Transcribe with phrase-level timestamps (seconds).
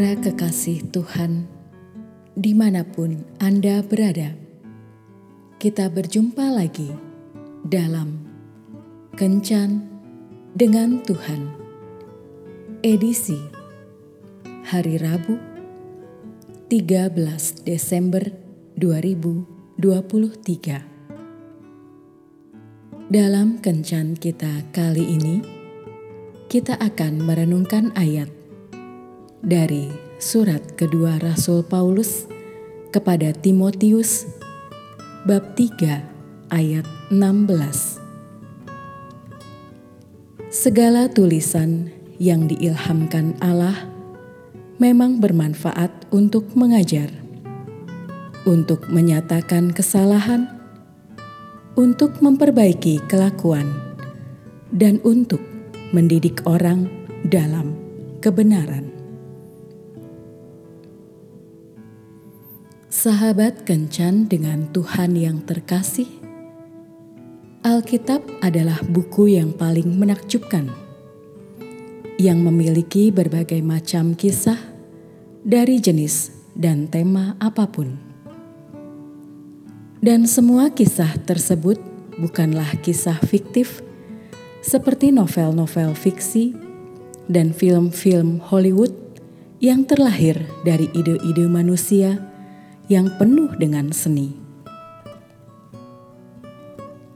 [0.00, 1.44] Para kekasih Tuhan,
[2.32, 4.32] di mana pun Anda berada,
[5.60, 6.88] kita berjumpa lagi
[7.68, 8.16] dalam
[9.12, 9.84] Kencan
[10.56, 11.52] dengan Tuhan,
[12.80, 13.36] edisi
[14.72, 15.36] hari Rabu
[16.72, 18.24] 13 Desember
[18.80, 19.84] 2023.
[23.12, 25.44] Dalam Kencan kita kali ini,
[26.48, 28.39] kita akan merenungkan ayat
[29.40, 29.88] dari
[30.20, 32.28] surat kedua Rasul Paulus
[32.92, 34.28] kepada Timotius
[35.24, 38.00] bab 3 ayat 16.
[40.52, 41.88] Segala tulisan
[42.20, 43.88] yang diilhamkan Allah
[44.76, 47.08] memang bermanfaat untuk mengajar,
[48.44, 50.52] untuk menyatakan kesalahan,
[51.80, 53.64] untuk memperbaiki kelakuan,
[54.68, 55.40] dan untuk
[55.96, 56.90] mendidik orang
[57.24, 57.72] dalam
[58.20, 58.89] kebenaran.
[63.00, 66.04] Sahabat kencan dengan Tuhan yang terkasih,
[67.64, 70.68] Alkitab adalah buku yang paling menakjubkan,
[72.20, 74.60] yang memiliki berbagai macam kisah
[75.40, 77.96] dari jenis dan tema apa pun.
[80.04, 81.80] Dan semua kisah tersebut
[82.20, 83.80] bukanlah kisah fiktif
[84.60, 86.52] seperti novel-novel fiksi
[87.32, 88.92] dan film-film Hollywood
[89.56, 90.36] yang terlahir
[90.68, 92.29] dari ide-ide manusia
[92.90, 94.34] yang penuh dengan seni.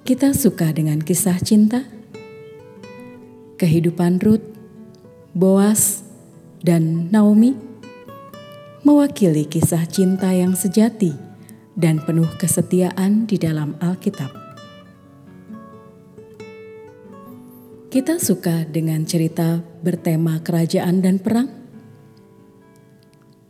[0.06, 1.83] Kita suka dengan kisah cinta,
[3.58, 4.47] kehidupan Ruth,
[5.34, 6.06] Boas,
[6.62, 7.58] dan Naomi
[8.86, 11.11] mewakili kisah cinta yang sejati
[11.75, 14.30] dan penuh kesetiaan di dalam Alkitab.
[17.91, 21.50] Kita suka dengan cerita bertema kerajaan dan perang.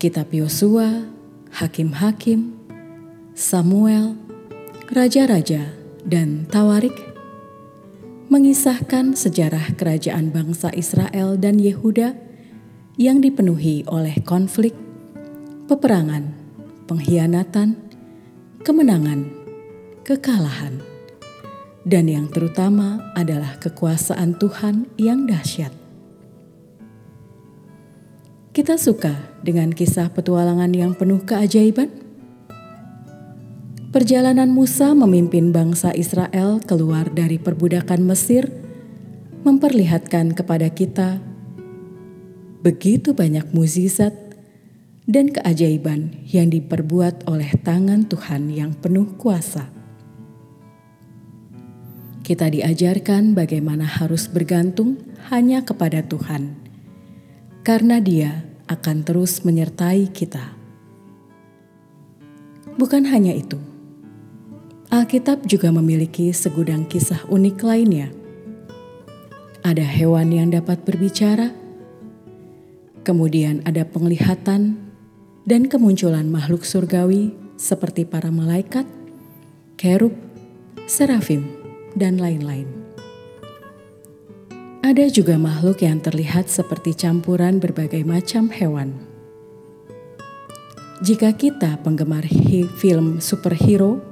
[0.01, 1.14] Kitab Yosua,
[1.55, 2.51] hakim-hakim,
[3.39, 4.19] Samuel,
[4.91, 5.71] raja-raja,
[6.03, 6.95] dan Tawarik
[8.27, 12.19] mengisahkan sejarah kerajaan bangsa Israel dan Yehuda
[12.99, 14.75] yang dipenuhi oleh konflik,
[15.71, 16.35] peperangan,
[16.91, 17.79] pengkhianatan,
[18.67, 19.31] kemenangan,
[20.03, 20.83] kekalahan,
[21.87, 25.84] dan yang terutama adalah kekuasaan Tuhan yang dahsyat.
[28.55, 29.11] Kita suka
[29.43, 31.91] dengan kisah petualangan yang penuh keajaiban.
[33.91, 38.47] Perjalanan Musa memimpin bangsa Israel keluar dari perbudakan Mesir
[39.43, 41.19] memperlihatkan kepada kita
[42.63, 44.15] begitu banyak mukjizat
[45.11, 49.67] dan keajaiban yang diperbuat oleh tangan Tuhan yang penuh kuasa.
[52.23, 56.64] Kita diajarkan bagaimana harus bergantung hanya kepada Tuhan
[57.65, 60.53] karena Dia akan terus menyertai kita.
[62.77, 63.57] Bukan hanya itu,
[64.93, 68.13] Alkitab juga memiliki segudang kisah unik lainnya.
[69.65, 71.57] Ada hewan yang dapat berbicara,
[73.01, 74.77] kemudian ada penglihatan
[75.49, 78.85] dan kemunculan makhluk surgawi seperti para malaikat,
[79.81, 80.13] kerub,
[80.85, 81.49] serafim,
[81.97, 82.84] dan lain-lain.
[84.85, 88.93] Ada juga makhluk yang terlihat seperti campuran berbagai macam hewan.
[91.01, 92.29] Jika kita penggemar
[92.77, 94.05] film superhero,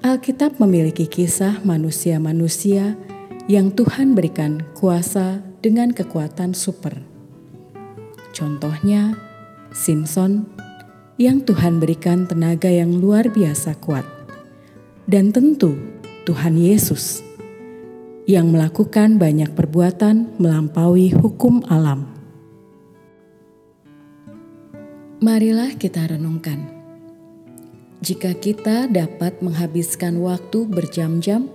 [0.00, 2.96] Alkitab memiliki kisah manusia-manusia
[3.44, 6.96] yang Tuhan berikan kuasa dengan kekuatan super.
[8.32, 9.20] Contohnya,
[9.68, 10.48] Simpson
[11.20, 14.08] yang Tuhan berikan tenaga yang luar biasa kuat.
[15.04, 15.76] Dan tentu
[16.24, 17.25] Tuhan Yesus
[18.26, 22.10] yang melakukan banyak perbuatan melampaui hukum alam.
[25.22, 26.74] Marilah kita renungkan.
[28.02, 31.46] Jika kita dapat menghabiskan waktu berjam-jam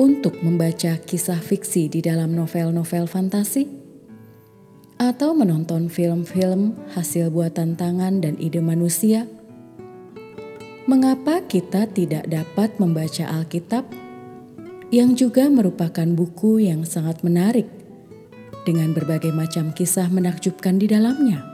[0.00, 3.68] untuk membaca kisah fiksi di dalam novel-novel fantasi,
[5.00, 9.24] atau menonton film-film hasil buatan tangan dan ide manusia,
[10.84, 14.09] mengapa kita tidak dapat membaca Alkitab
[14.90, 17.70] yang juga merupakan buku yang sangat menarik
[18.66, 21.46] dengan berbagai macam kisah menakjubkan di dalamnya.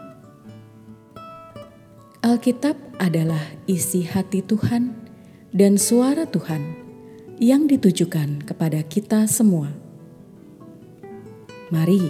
[2.25, 4.91] Alkitab adalah isi hati Tuhan
[5.53, 6.59] dan suara Tuhan
[7.37, 9.71] yang ditujukan kepada kita semua.
[11.69, 12.03] Mari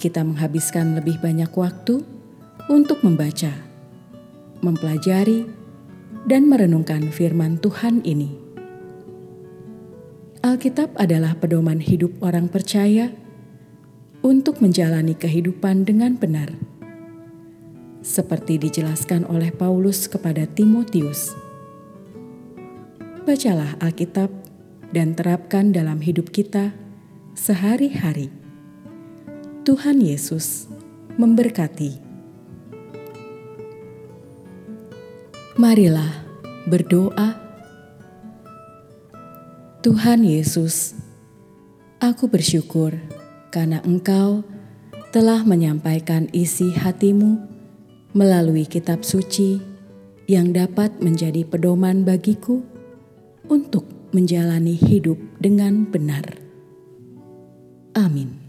[0.00, 2.02] kita menghabiskan lebih banyak waktu
[2.66, 3.52] untuk membaca,
[4.64, 5.46] mempelajari,
[6.26, 8.41] dan merenungkan firman Tuhan ini.
[10.42, 13.14] Alkitab adalah pedoman hidup orang percaya
[14.26, 16.50] untuk menjalani kehidupan dengan benar
[18.02, 21.30] seperti dijelaskan oleh Paulus kepada Timotius.
[23.22, 24.34] Bacalah Alkitab
[24.90, 26.74] dan terapkan dalam hidup kita
[27.38, 28.34] sehari-hari.
[29.62, 30.66] Tuhan Yesus
[31.22, 32.02] memberkati.
[35.54, 36.26] Marilah
[36.66, 37.41] berdoa.
[39.82, 40.94] Tuhan Yesus,
[41.98, 42.94] aku bersyukur
[43.50, 44.46] karena Engkau
[45.10, 47.42] telah menyampaikan isi hatimu
[48.14, 49.58] melalui kitab suci
[50.30, 52.62] yang dapat menjadi pedoman bagiku
[53.50, 53.82] untuk
[54.14, 56.30] menjalani hidup dengan benar.
[57.98, 58.41] Amin.